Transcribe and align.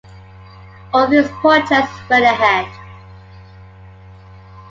All 0.93 1.07
these 1.07 1.27
projects 1.43 1.93
went 2.09 2.23
ahead. 2.23 2.65